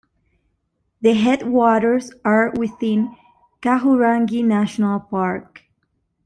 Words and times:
The 1.01 1.13
headwaters 1.13 2.11
are 2.25 2.53
within 2.57 3.15
Kahurangi 3.61 4.43
National 4.43 4.99
Park. 4.99 5.61